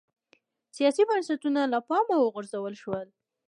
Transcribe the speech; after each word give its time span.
سیاسي 0.75 1.03
بنسټونه 1.09 1.61
له 1.73 1.79
پامه 1.87 2.15
وغورځول 2.19 2.73
شول 2.81 3.07